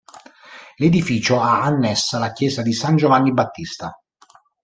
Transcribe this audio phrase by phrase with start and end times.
[0.77, 3.95] L'edificio ha annessa la chiesa di San Giovanni Battista.